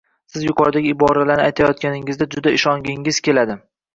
siz 0.35 0.45
yuqoridagi 0.45 0.87
iboralarni 0.93 1.43
aytayotganligingizga 1.49 2.27
juda 2.37 2.55
ishongizgiz 2.57 3.23
keladi. 3.29 3.61